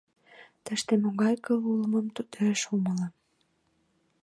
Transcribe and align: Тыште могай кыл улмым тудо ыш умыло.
Тыште 0.65 0.93
могай 1.03 1.35
кыл 1.45 1.59
улмым 1.71 2.07
тудо 2.15 2.35
ыш 2.53 2.61
умыло. 2.75 3.07